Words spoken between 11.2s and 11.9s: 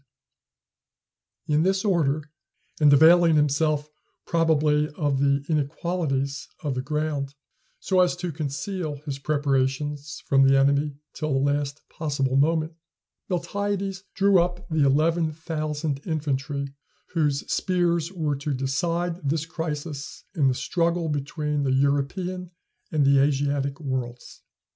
the last